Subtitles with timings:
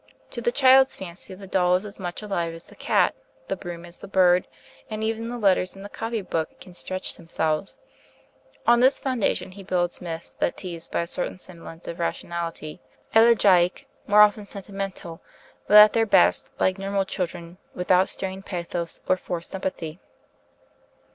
[0.31, 3.13] To the child's fancy the doll is as much alive as the cat,
[3.49, 4.47] the broom as the bird,
[4.89, 7.77] and even the letters in the copy book can stretch themselves.
[8.65, 12.81] On this foundation he builds myths that tease by a certain semblance of rationality,
[13.13, 15.21] elegiac, more often sentimental,
[15.67, 19.99] but at their best, like normal children, without strained pathos or forced sympathy.